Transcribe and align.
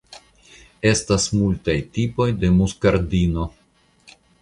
Estas 0.91 1.27
multaj 1.41 1.77
tipoj 1.99 2.29
de 2.45 2.53
muskardino. 2.59 3.49